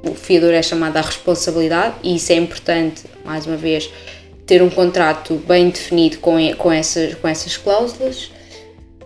[0.04, 3.90] o fiador é chamado à responsabilidade e isso é importante, mais uma vez,
[4.46, 8.32] ter um contrato bem definido com, com, essas, com essas cláusulas.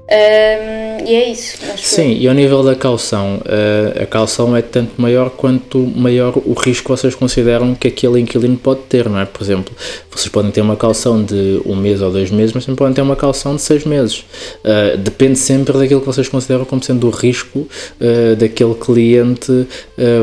[0.04, 1.58] Um, e é isso.
[1.78, 6.54] Sim, e ao nível da calção, uh, a calção é tanto maior quanto maior o
[6.54, 9.26] risco que vocês consideram que aquele inquilino pode ter, não é?
[9.26, 9.74] Por exemplo,
[10.12, 13.02] vocês podem ter uma calção de um mês ou dois meses, mas também podem ter
[13.02, 14.26] uma calção de seis meses.
[14.63, 19.68] Uh, depende sempre daquilo que vocês consideram como sendo o risco uh, daquele cliente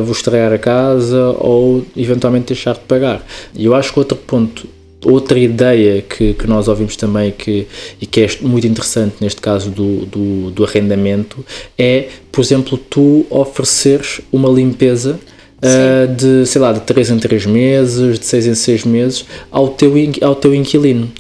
[0.05, 3.25] vos trair a casa ou eventualmente deixar de pagar.
[3.55, 4.67] E eu acho que outro ponto
[5.05, 7.67] outra ideia que, que nós ouvimos também que,
[8.01, 11.45] e que é muito interessante neste caso do, do, do arrendamento
[11.79, 15.19] é, por exemplo, tu ofereceres uma limpeza
[15.59, 19.69] uh, de, sei lá, de 3 em 3 meses, de 6 em 6 meses ao
[19.69, 21.11] teu, ao teu inquilino.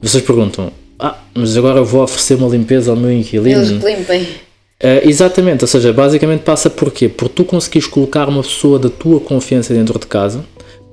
[0.00, 3.60] Vocês perguntam, ah, mas agora eu vou oferecer uma limpeza ao meu inquilino?
[3.60, 4.22] Eles limpem.
[4.22, 7.08] Uh, exatamente, ou seja, basicamente passa por quê?
[7.08, 10.44] Por tu conseguires colocar uma pessoa da tua confiança dentro de casa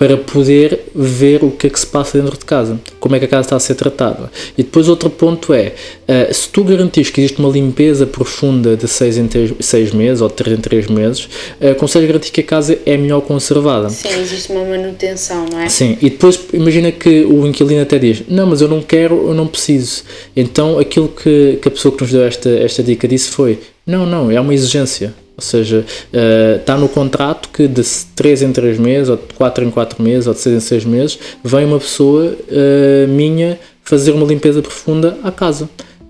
[0.01, 3.25] para poder ver o que é que se passa dentro de casa, como é que
[3.25, 4.31] a casa está a ser tratada.
[4.57, 5.75] E depois outro ponto é,
[6.09, 10.27] uh, se tu garantires que existe uma limpeza profunda de 6 em 6 meses ou
[10.27, 13.91] de 3 em 3 meses, uh, consegues garantir que a casa é melhor conservada.
[13.91, 15.69] Sim, existe uma manutenção, não é?
[15.69, 19.35] Sim, e depois imagina que o inquilino até diz, não, mas eu não quero, eu
[19.35, 20.01] não preciso.
[20.35, 24.07] Então aquilo que, que a pessoa que nos deu esta, esta dica disse foi, não,
[24.07, 25.13] não, é uma exigência.
[25.41, 27.81] Ou seja, uh, está no contrato que de
[28.15, 30.85] 3 em 3 meses, ou de 4 em 4 meses, ou de 6 em 6
[30.85, 35.67] meses, vem uma pessoa uh, minha fazer uma limpeza profunda à casa.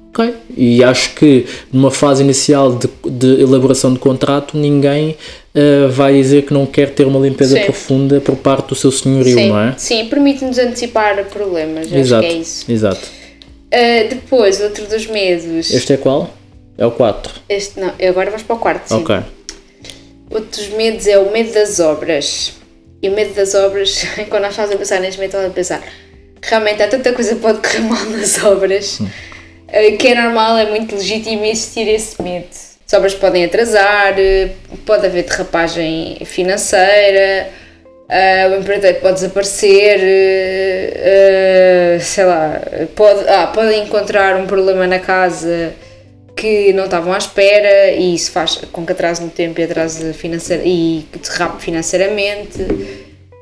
[0.10, 0.34] Ok?
[0.58, 5.16] E acho que numa fase inicial de, de elaboração de contrato, ninguém
[5.56, 7.64] uh, vai dizer que não quer ter uma limpeza Sim.
[7.64, 9.48] profunda por parte do seu senhorio, Sim.
[9.48, 9.74] não é?
[9.78, 11.90] Sim, permite-nos antecipar problemas.
[11.90, 12.26] Exato.
[12.26, 12.70] Acho que é isso.
[12.70, 13.08] Exato.
[13.74, 15.72] Uh, depois, outro dos medos.
[15.74, 16.30] Este é qual?
[16.78, 17.42] É o 4.
[17.50, 18.88] Este não, agora vamos para o quarto.
[18.88, 19.02] Sim.
[19.02, 19.20] Ok.
[20.30, 22.54] Outro dos medos é o medo das obras.
[23.02, 25.84] E o medo das obras, quando nós estamos a pensar neste medo, estamos a pensar
[26.42, 29.08] realmente há tanta coisa que pode correr mal nas obras hum.
[29.98, 32.48] que é normal, é muito legítimo existir esse medo.
[32.86, 34.16] As obras podem atrasar,
[34.86, 37.48] pode haver derrapagem financeira,
[38.10, 40.00] uh, o empreiteiro pode desaparecer,
[42.02, 42.62] sei lá,
[42.94, 45.72] pode, ah, pode encontrar um problema na casa
[46.36, 50.14] que não estavam à espera e isso faz com que atrase no tempo e atrase
[50.14, 52.60] financeira, e derrape financeiramente.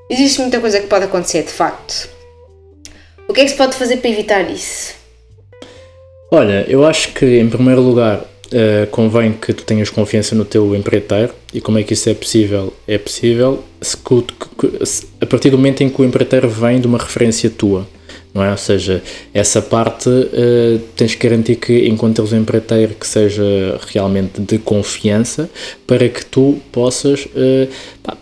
[0.09, 2.09] Existe muita coisa que pode acontecer de facto.
[3.27, 4.95] O que é que se pode fazer para evitar isso?
[6.31, 10.75] Olha, eu acho que em primeiro lugar uh, convém que tu tenhas confiança no teu
[10.75, 12.73] empreiteiro e como é que isso é possível?
[12.87, 13.97] É possível se,
[14.85, 17.87] se, a partir do momento em que o empreiteiro vem de uma referência tua.
[18.33, 18.51] Não é?
[18.51, 19.01] Ou seja,
[19.33, 23.43] essa parte uh, tens que garantir que encontres um empreiteiro que seja
[23.87, 25.49] realmente de confiança
[25.87, 27.67] para que tu possas uh,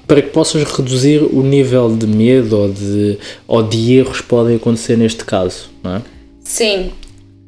[0.07, 3.17] para que possas reduzir o nível de medo ou de,
[3.47, 6.01] ou de erros que podem acontecer neste caso, não é?
[6.39, 6.91] Sim,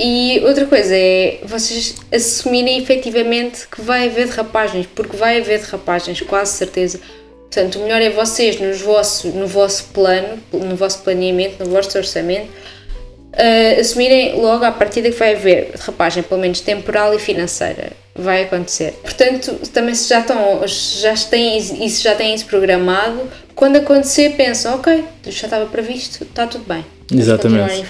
[0.01, 6.21] e outra coisa é vocês assumirem efetivamente que vai haver derrapagens, porque vai haver derrapagens,
[6.21, 7.01] quase certeza.
[7.51, 11.97] Portanto, o melhor é vocês nos vosso, no vosso plano, no vosso planeamento, no vosso
[11.97, 17.91] orçamento, uh, assumirem logo à partida que vai haver derrapagem, pelo menos temporal e financeira.
[18.13, 18.93] Vai acontecer.
[19.01, 24.75] Portanto, também se já estão, já têm isso, já têm isso programado, quando acontecer pensam,
[24.75, 26.85] ok, já estava previsto, está tudo bem.
[27.11, 27.83] Exatamente.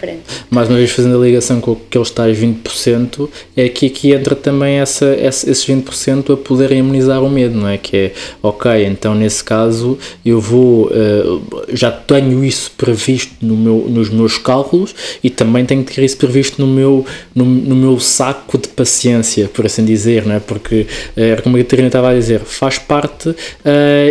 [0.49, 4.79] Mais uma vez fazendo a ligação com aqueles tais 20%, é que aqui entra também
[4.79, 7.77] essa, esses 20% a poderem imunizar o medo, não é?
[7.77, 13.85] Que é, ok, então nesse caso eu vou, uh, já tenho isso previsto no meu,
[13.89, 17.05] nos meus cálculos e também tenho que ter isso previsto no meu,
[17.35, 20.39] no, no meu saco de paciência, por assim dizer, não é?
[20.39, 23.35] Porque, uh, era como a Catarina estava a dizer, faz parte uh,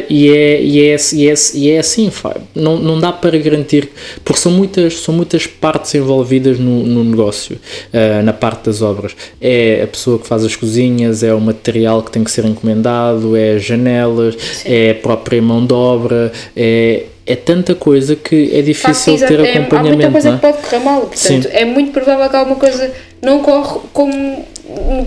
[0.09, 2.12] e, é, e, é, e, é, e é assim,
[2.55, 3.88] não, não dá para garantir,
[4.23, 9.15] porque são muitas são muitas partes envolvidas no, no negócio, uh, na parte das obras.
[9.41, 13.37] É a pessoa que faz as cozinhas, é o material que tem que ser encomendado,
[13.37, 14.69] é as janelas, Sim.
[14.73, 19.59] é a própria mão de obra, é é tanta coisa que é difícil ter é,
[19.59, 19.77] acompanhamento.
[19.77, 20.33] Há muita coisa é?
[20.33, 21.49] que pode correr mal, portanto, Sim.
[21.53, 24.47] é muito provável que alguma coisa não corra como,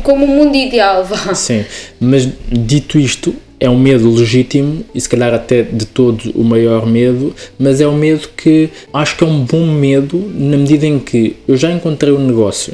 [0.03, 1.03] como o mundo ideal.
[1.03, 1.33] Vá.
[1.33, 1.65] Sim,
[1.99, 6.87] mas dito isto, é um medo legítimo e se calhar até de todo o maior
[6.87, 10.97] medo, mas é um medo que acho que é um bom medo na medida em
[10.97, 12.73] que eu já encontrei um negócio,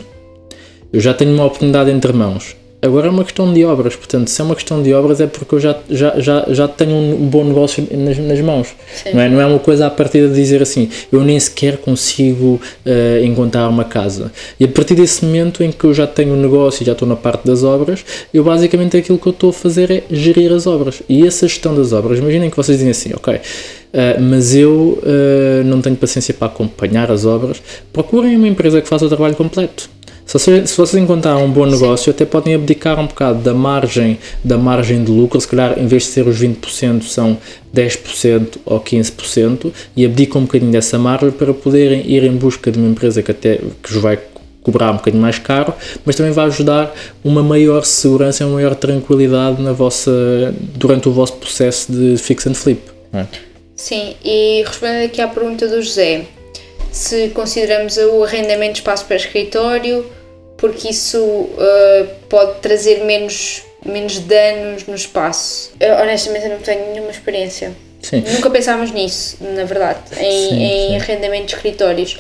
[0.92, 4.40] eu já tenho uma oportunidade entre mãos, Agora é uma questão de obras, portanto, se
[4.40, 7.44] é uma questão de obras é porque eu já, já, já, já tenho um bom
[7.44, 8.68] negócio nas, nas mãos.
[9.12, 9.30] Não é?
[9.30, 13.68] não é uma coisa a partir de dizer assim, eu nem sequer consigo uh, encontrar
[13.68, 14.32] uma casa.
[14.60, 17.08] E a partir desse momento em que eu já tenho um negócio e já estou
[17.08, 20.68] na parte das obras, eu basicamente aquilo que eu estou a fazer é gerir as
[20.68, 21.02] obras.
[21.10, 23.40] E essa gestão das obras, imaginem que vocês dizem assim, ok,
[23.88, 27.62] Uh, mas eu uh, não tenho paciência para acompanhar as obras.
[27.92, 29.90] Procurem uma empresa que faça o trabalho completo.
[30.28, 34.20] Se vocês, se vocês encontrarem um bom negócio, até podem abdicar um bocado da margem,
[34.44, 37.38] da margem de lucro, se calhar em vez de ser os 20% são
[37.74, 42.78] 10% ou 15% e abdicam um bocadinho dessa margem para poderem ir em busca de
[42.78, 44.20] uma empresa que até que vos vai
[44.62, 48.76] cobrar um bocadinho mais caro, mas também vai ajudar uma maior segurança e uma maior
[48.76, 50.12] tranquilidade na vossa,
[50.76, 52.82] durante o vosso processo de fix and flip.
[53.14, 53.26] É?
[53.78, 56.26] Sim, e respondendo aqui à pergunta do José,
[56.92, 60.17] se consideramos o arrendamento de espaço para escritório,
[60.58, 65.72] porque isso uh, pode trazer menos, menos danos no espaço.
[65.80, 67.72] Eu, honestamente, eu não tenho nenhuma experiência.
[68.02, 68.24] Sim.
[68.34, 70.96] Nunca pensávamos nisso, na verdade, em, sim, em sim.
[70.96, 72.18] arrendamento de escritórios.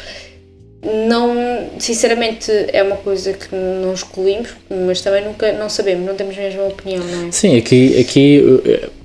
[1.07, 6.37] Não, sinceramente, é uma coisa que não excluímos, mas também nunca não sabemos, não temos
[6.37, 7.31] a mesma opinião, não é?
[7.31, 8.43] Sim, aqui, aqui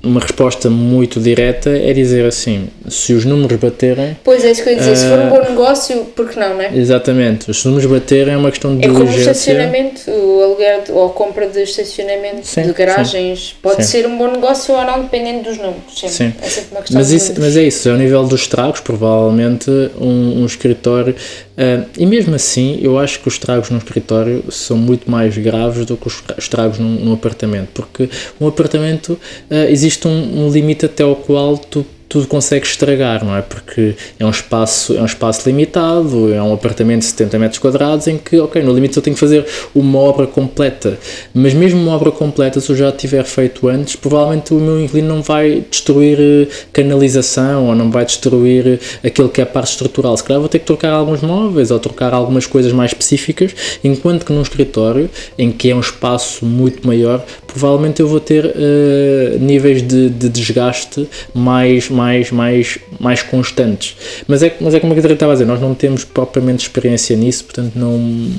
[0.02, 4.16] uma resposta muito direta é dizer assim: se os números baterem.
[4.24, 6.38] Pois é, isso que eu ia dizer, uh, se for um bom negócio, por que
[6.38, 6.76] não, não é?
[6.76, 10.82] Exatamente, se os números baterem é uma questão de é como o estacionamento, o aluguer
[10.90, 13.38] ou a compra de estacionamento sim, de garagens.
[13.38, 13.90] Sim, pode sim.
[13.90, 15.94] ser um bom negócio ou não, dependendo dos números.
[15.94, 16.14] Sempre.
[16.14, 16.32] Sim.
[16.42, 19.70] É sempre uma questão mas, de isso, mas é isso, ao nível dos estragos, provavelmente
[20.00, 21.14] um, um escritório.
[21.52, 25.84] Uh, e mesmo assim, eu acho que os estragos num escritório são muito mais graves
[25.84, 28.08] do que os estragos num, num apartamento, porque
[28.40, 29.10] um apartamento
[29.50, 33.40] uh, existe um, um limite até ao qual tu tudo consegue estragar, não é?
[33.40, 38.06] Porque é um espaço, é um espaço limitado, é um apartamento de 70 metros quadrados
[38.06, 40.98] em que, ok, no limite eu tenho que fazer uma obra completa,
[41.32, 45.08] mas mesmo uma obra completa, se eu já tiver feito antes, provavelmente o meu inquilino
[45.08, 50.14] não vai destruir eh, canalização ou não vai destruir aquilo que é a parte estrutural.
[50.14, 54.26] Se calhar vou ter que trocar alguns móveis ou trocar algumas coisas mais específicas, enquanto
[54.26, 59.38] que num escritório, em que é um espaço muito maior, provavelmente eu vou ter uh,
[59.38, 63.96] níveis de, de desgaste mais, mais mais, mais, mais constantes.
[64.26, 67.16] Mas é, mas é como a Catarina estava a dizer, nós não temos propriamente experiência
[67.16, 68.30] nisso, portanto não,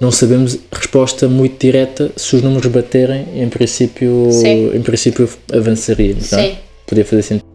[0.00, 2.10] não sabemos resposta muito direta.
[2.16, 4.74] Se os números baterem, em princípio, Sim.
[4.74, 6.14] em princípio avançaria.
[6.14, 6.38] Tá?
[6.38, 6.56] Sim.
[6.86, 7.52] Podia fazer sentido.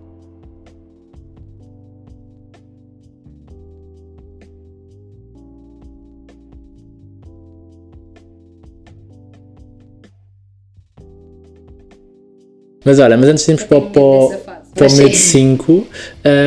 [12.85, 14.46] Mas olha, mas antes de irmos para, para,
[14.85, 15.87] medo 5, uh,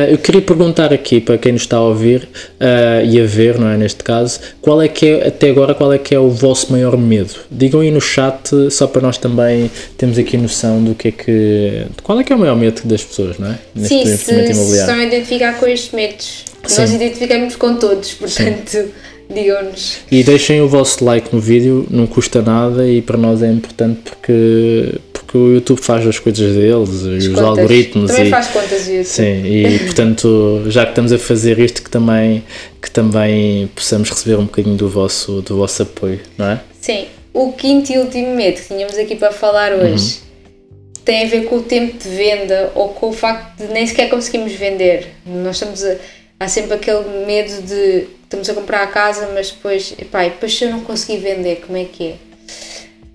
[0.09, 3.67] eu queria perguntar aqui para quem nos está a ouvir uh, e a ver, não
[3.67, 6.71] é, neste caso, qual é que é, até agora, qual é que é o vosso
[6.71, 7.33] maior medo?
[7.49, 11.85] Digam aí no chat, só para nós também termos aqui noção do que é que,
[12.03, 13.59] qual é que é o maior medo das pessoas, não é?
[13.75, 16.81] Neste Sim, se, se estão a identificar com estes medos, Sim.
[16.81, 18.89] nós identificamos com todos, portanto...
[19.33, 19.99] Digam-nos.
[20.11, 24.01] E deixem o vosso like no vídeo, não custa nada e para nós é importante
[24.03, 24.99] porque
[25.31, 27.43] porque o YouTube faz as coisas deles, as os contas.
[27.43, 28.11] algoritmos.
[28.11, 29.05] Também e, faz contas YouTube.
[29.05, 32.43] Sim, e portanto, já que estamos a fazer isto, que também,
[32.81, 36.59] que também possamos receber um bocadinho do vosso, do vosso apoio, não é?
[36.81, 37.05] Sim.
[37.33, 41.03] O quinto e último medo que tínhamos aqui para falar hoje uhum.
[41.05, 44.09] tem a ver com o tempo de venda ou com o facto de nem sequer
[44.09, 45.07] conseguimos vender.
[45.25, 45.95] Nós estamos a,
[46.41, 50.65] há sempre aquele medo de estamos a comprar a casa, mas depois, epá, depois se
[50.65, 52.30] eu não conseguir vender, como é que é?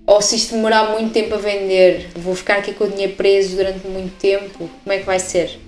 [0.07, 3.57] Ou se isto demorar muito tempo a vender, vou ficar aqui com o dinheiro preso
[3.57, 5.59] durante muito tempo, como é que vai ser?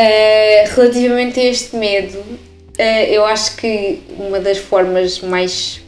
[0.00, 5.82] Uh, relativamente a este medo, uh, eu acho que uma das formas mais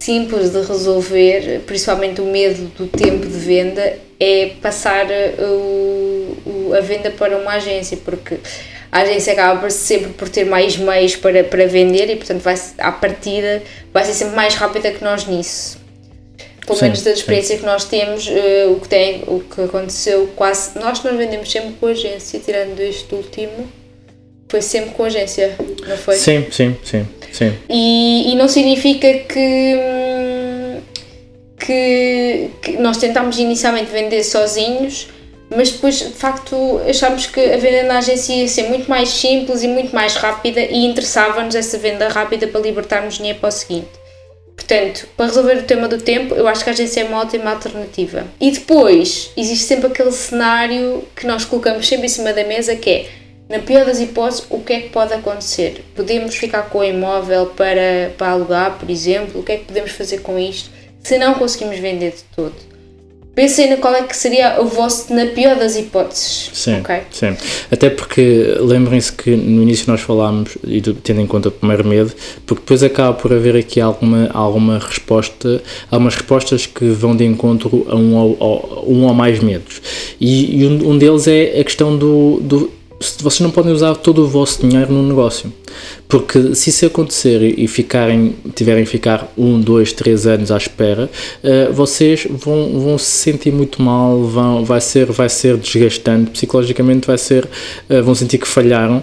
[0.00, 5.06] simples de resolver, principalmente o medo do tempo de venda, é passar
[5.38, 8.38] o, o, a venda para uma agência, porque
[8.90, 12.90] a agência acaba sempre por ter mais meios para, para vender e, portanto, vai, à
[12.90, 15.81] partida vai ser sempre mais rápida que nós nisso
[16.66, 17.60] pelo sim, menos da experiência sim.
[17.60, 20.78] que nós temos, uh, o, que tem, o que aconteceu quase.
[20.78, 23.68] Nós não vendemos sempre com agência, tirando este último,
[24.48, 26.16] foi sempre com agência, não foi?
[26.16, 27.06] Sim, sim, sim.
[27.32, 27.52] sim.
[27.68, 29.76] E, e não significa que,
[31.58, 35.08] que, que nós tentámos inicialmente vender sozinhos,
[35.56, 39.62] mas depois de facto achámos que a venda na agência ia ser muito mais simples
[39.62, 44.01] e muito mais rápida e interessava-nos essa venda rápida para libertarmos dinheiro para o seguinte.
[44.62, 47.50] Portanto, para resolver o tema do tempo, eu acho que a agência é uma ótima
[47.50, 48.24] alternativa.
[48.40, 52.88] E depois, existe sempre aquele cenário que nós colocamos sempre em cima da mesa que
[52.88, 53.06] é,
[53.48, 55.84] na pior das hipóteses, o que é que pode acontecer?
[55.96, 59.40] Podemos ficar com o imóvel para, para alugar, por exemplo?
[59.40, 60.70] O que é que podemos fazer com isto?
[61.02, 62.54] Se não conseguimos vender de todo?
[63.34, 66.50] Pensem na qual é que seria o vosso, na pior das hipóteses.
[66.52, 67.00] Sim, okay?
[67.10, 67.34] sim.
[67.70, 72.12] Até porque lembrem-se que no início nós falámos, e tendo em conta o primeiro medo,
[72.46, 77.86] porque depois acaba por haver aqui alguma, alguma resposta, algumas respostas que vão de encontro
[77.88, 79.80] a um ou, um ou mais medos.
[80.20, 82.70] E, e um, um deles é a questão do, do
[83.20, 85.52] vocês não podem usar todo o vosso dinheiro no negócio.
[86.08, 91.10] Porque se isso acontecer e ficarem, tiverem que ficar um, dois, três anos à espera,
[91.42, 97.06] uh, vocês vão, vão se sentir muito mal, vão, vai, ser, vai ser desgastante, psicologicamente
[97.06, 99.02] vai ser, uh, vão sentir que falharam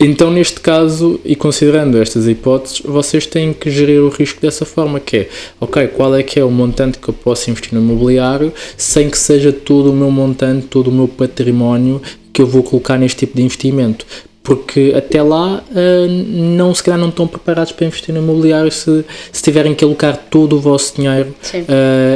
[0.00, 4.98] então, neste caso, e considerando estas hipóteses, vocês têm que gerir o risco dessa forma,
[4.98, 5.28] que é,
[5.60, 9.16] ok, qual é que é o montante que eu posso investir no imobiliário sem que
[9.16, 12.02] seja todo o meu montante, todo o meu património
[12.34, 14.04] que eu vou colocar neste tipo de investimento
[14.44, 19.02] porque até lá uh, não se calhar não estão preparados para investir no imobiliário se,
[19.32, 21.66] se tiverem que alocar todo o vosso dinheiro uh,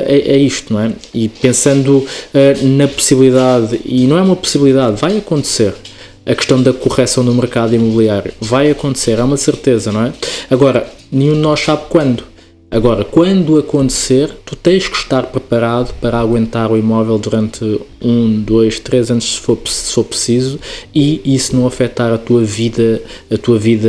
[0.07, 0.93] a, a, isto, não é?
[1.15, 5.73] E pensando uh, na possibilidade, e não é uma possibilidade, vai acontecer
[6.27, 10.13] a questão da correção do mercado imobiliário, vai acontecer, é uma certeza, não é?
[10.51, 12.25] Agora, nenhum de nós sabe quando.
[12.71, 17.65] Agora, quando acontecer, tu tens que estar preparado para aguentar o imóvel durante
[18.03, 20.61] um, dois, três anos se for, se for preciso
[20.95, 23.01] e isso não afetar a tua vida,
[23.33, 23.89] a tua vida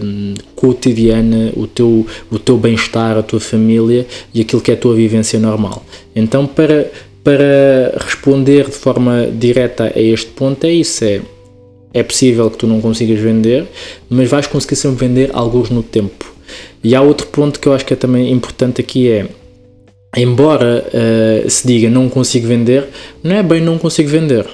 [0.00, 4.76] hum, cotidiana, o teu, o teu bem-estar, a tua família e aquilo que é a
[4.76, 5.84] tua vivência normal.
[6.14, 6.88] Então, para,
[7.24, 11.20] para responder de forma direta a este ponto, é isso: é,
[11.92, 13.66] é possível que tu não consigas vender,
[14.08, 16.29] mas vais conseguir sempre vender alguns no tempo
[16.82, 19.26] e há outro ponto que eu acho que é também importante aqui é
[20.16, 22.88] embora uh, se diga não consigo vender,
[23.22, 24.46] não é bem não consigo vender.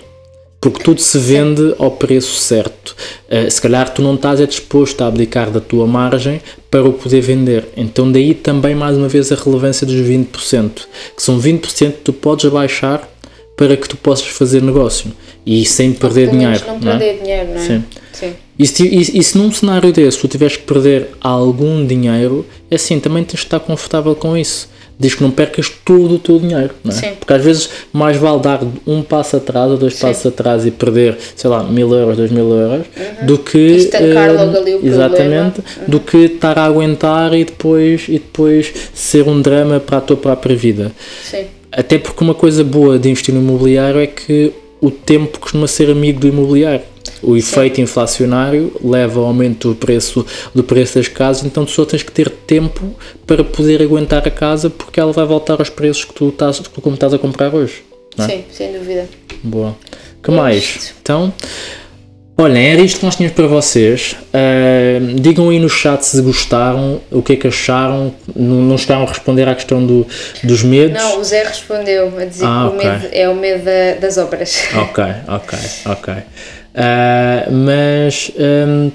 [0.58, 2.96] Porque tudo se vende ao preço certo.
[3.30, 6.40] Uh, se calhar tu não estás é disposto a abdicar da tua margem
[6.70, 7.68] para o poder vender.
[7.76, 10.70] Então daí também mais uma vez a relevância dos 20%,
[11.16, 13.08] que são 20% que tu podes abaixar
[13.56, 15.12] para que tu possas fazer negócio
[15.44, 16.62] e sem perder dinheiro.
[16.66, 17.66] Não, não perder dinheiro, não é?
[17.66, 17.84] Sim.
[18.12, 18.34] Sim.
[18.58, 22.76] E se, e, e se num cenário desse tu tiveres que perder algum dinheiro, é
[22.76, 24.68] assim, também tens de estar confortável com isso.
[24.98, 26.94] Diz que não percas todo o teu dinheiro, não é?
[26.94, 27.08] Sim.
[27.20, 30.06] Porque às vezes mais vale dar um passo atrás ou dois Sim.
[30.06, 33.26] passos atrás e perder, sei lá, mil euros, dois mil euros, uhum.
[33.26, 33.58] do que.
[33.58, 35.84] Estancar uh, logo ali o Exatamente, uhum.
[35.86, 40.16] do que estar a aguentar e depois, e depois ser um drama para a tua
[40.16, 40.90] própria vida.
[41.22, 41.44] Sim.
[41.70, 44.50] Até porque uma coisa boa de investir no imobiliário é que
[44.80, 46.80] o tempo costuma ser amigo do imobiliário.
[47.22, 47.82] O efeito Sim.
[47.82, 52.12] inflacionário leva ao aumento do preço, do preço das casas, então tu só tens que
[52.12, 52.94] ter tempo
[53.26, 56.94] para poder aguentar a casa porque ela vai voltar aos preços que tu estás, como
[56.94, 57.84] estás a comprar hoje.
[58.18, 58.26] É?
[58.26, 59.08] Sim, sem dúvida.
[59.42, 59.76] Boa.
[60.22, 60.62] que é mais?
[60.62, 60.94] Isto.
[61.02, 61.32] Então,
[62.38, 64.14] Olhem, era isto que nós tínhamos para vocês.
[64.28, 68.14] Uh, digam aí no chat se gostaram, o que é que acharam.
[68.34, 70.06] Não, não chegaram a responder à questão do,
[70.44, 71.02] dos medos?
[71.02, 72.88] Não, o Zé respondeu a dizer ah, que okay.
[72.88, 74.64] o medo é o medo da, das obras.
[74.74, 76.14] Ok, ok, ok.
[76.76, 78.90] Uh, mas um,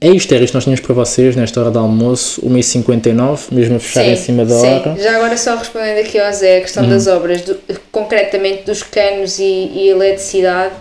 [0.00, 3.76] é isto, era isto que nós tínhamos para vocês nesta hora de almoço, 1h59, mesmo
[3.76, 4.66] a fechar sim, em cima da sim.
[4.66, 4.96] hora.
[5.00, 6.88] Já agora só respondendo aqui ao Zé, a questão hum.
[6.90, 7.56] das obras, do,
[7.92, 10.74] concretamente dos canos e, e eletricidade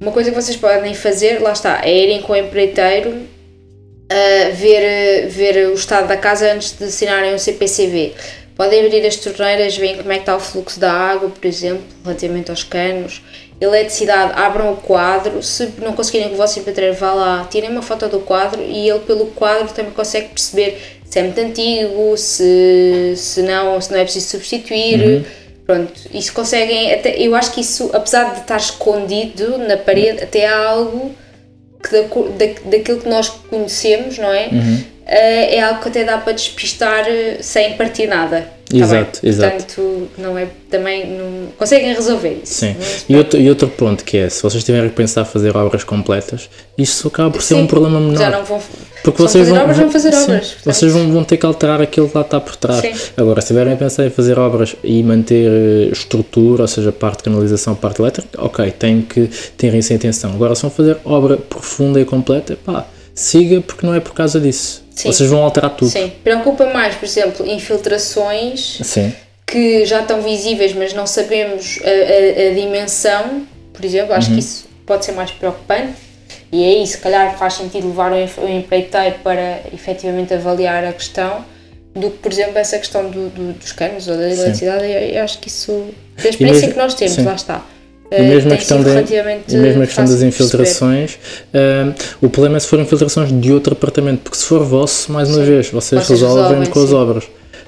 [0.00, 5.28] uma coisa que vocês podem fazer, lá está, é irem com o empreiteiro uh, ver,
[5.28, 8.12] ver o estado da casa antes de assinarem um CPCV.
[8.56, 11.84] Podem abrir as torneiras, veem como é que está o fluxo da água, por exemplo,
[12.04, 13.22] relativamente aos canos.
[13.60, 15.42] Eletricidade, abram o quadro.
[15.42, 18.88] Se não conseguirem que o vosso empreiteiro vá lá, tirem uma foto do quadro e
[18.88, 23.98] ele, pelo quadro, também consegue perceber se é muito antigo, se, se, não, se não
[23.98, 25.00] é preciso substituir.
[25.00, 30.22] Uhum Pronto, isso conseguem, até, eu acho que isso, apesar de estar escondido na parede,
[30.22, 31.14] até há algo
[31.82, 34.48] que da, da, daquilo que nós conhecemos, não é?
[34.48, 34.74] Uhum.
[34.74, 38.50] Uh, é algo que até dá para despistar eh, sem partir nada.
[38.78, 39.56] Tá exato, exato.
[39.56, 42.54] Portanto, não é, também não, conseguem resolver isso.
[42.54, 42.76] Sim.
[43.08, 46.48] E outro, e outro ponto que é, se vocês tiverem que pensar fazer obras completas,
[46.76, 48.18] isso acaba por ser Sim, um problema menor.
[48.18, 48.60] Já não vão
[49.04, 50.56] porque vocês vão, obras, vão fazer sim, obras.
[50.64, 52.80] Vocês vão, vão ter que alterar aquilo que lá está por trás.
[52.80, 52.94] Sim.
[53.14, 57.18] Agora, se tiverem a pensar em fazer obras e manter eh, estrutura, ou seja, parte
[57.18, 60.32] de canalização, parte elétrica, ok, tem que ter isso em atenção.
[60.32, 64.40] Agora, se vão fazer obra profunda e completa, pá, siga porque não é por causa
[64.40, 64.83] disso.
[64.94, 65.12] Sim.
[65.12, 65.90] Vocês vão alterar tudo.
[65.90, 66.12] Sim.
[66.22, 69.12] Preocupa mais, por exemplo, infiltrações Sim.
[69.46, 74.14] que já estão visíveis, mas não sabemos a, a, a dimensão, por exemplo.
[74.14, 74.34] Acho uhum.
[74.34, 76.04] que isso pode ser mais preocupante
[76.54, 81.44] e aí, se calhar, faz sentido levar o empreiteiro para efetivamente avaliar a questão
[81.92, 84.84] do que, por exemplo, essa questão do, do, dos canos ou da eletricidade.
[84.84, 87.24] Eu, eu, acho que isso, da experiência mesmo, que nós temos, sim.
[87.24, 87.66] lá está.
[88.10, 92.60] E mesmo, a questão, de, e mesmo a questão das infiltrações, uh, o problema é
[92.60, 95.44] se forem infiltrações de outro apartamento, porque se for vosso, mais uma sim.
[95.44, 96.86] vez, vocês, vocês resolvem, resolvem com sim.
[96.86, 97.24] as obras.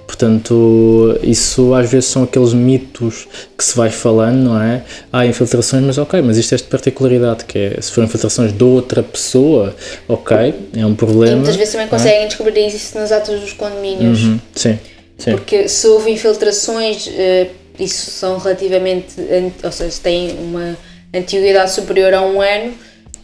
[0.07, 3.27] Portanto, isso às vezes são aqueles mitos
[3.59, 4.83] que se vai falando, não é?
[5.13, 8.63] Há infiltrações, mas ok, mas isto é esta particularidade, que é, se forem infiltrações de
[8.63, 9.75] outra pessoa,
[10.09, 11.33] ok, é um problema.
[11.33, 11.91] E muitas vezes também é?
[11.91, 12.27] conseguem é?
[12.27, 14.23] descobrir isso nas atas dos condomínios.
[14.23, 14.79] Uhum, sim,
[15.19, 15.33] sim.
[15.33, 17.47] Porque se houve infiltrações, uh,
[17.79, 19.15] isso são relativamente,
[19.63, 20.77] ou seja, têm uma
[21.13, 22.77] antiguidade superior a um ano, um,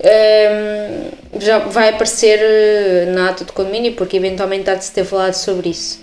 [0.03, 5.05] ehm, já vai aparecer eh, na ata do condomínio, porque eventualmente há de se ter
[5.05, 6.02] falado sobre isso.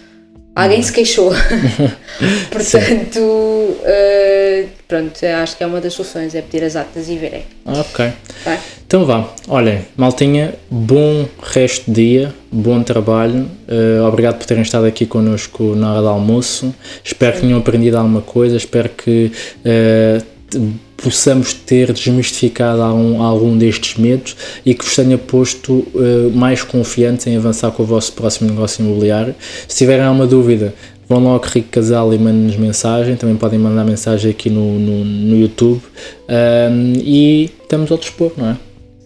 [0.60, 1.32] Alguém se queixou.
[2.52, 7.44] Portanto, uh, pronto, acho que é uma das soluções, é pedir as atas e verem.
[7.66, 8.12] Ok.
[8.44, 8.60] Tá?
[8.86, 9.30] Então vá.
[9.48, 13.50] Olhem, maltinha, bom resto de dia, bom trabalho.
[13.70, 16.76] Uh, obrigado por terem estado aqui connosco na hora do almoço.
[17.04, 17.40] Espero Sim.
[17.40, 19.32] que tenham aprendido alguma coisa, espero que.
[19.64, 24.36] Uh, possamos ter desmistificado algum, algum destes medos
[24.66, 28.84] e que vos tenha posto uh, mais confiantes em avançar com o vosso próximo negócio
[28.84, 29.36] imobiliário.
[29.68, 30.74] Se tiverem alguma dúvida,
[31.08, 35.38] vão logo Rico Casal e mandem-nos mensagem, também podem mandar mensagem aqui no, no, no
[35.38, 35.82] YouTube
[36.30, 38.58] um, e estamos ao dispor, não é?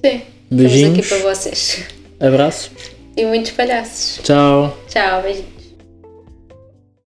[0.06, 0.22] Sim,
[0.52, 1.00] beijinhos.
[1.00, 1.84] Estamos aqui para vocês.
[2.20, 2.72] Abraço.
[3.16, 4.20] E muitos palhaços.
[4.24, 4.78] Tchau.
[4.90, 5.53] Tchau, beijinhos.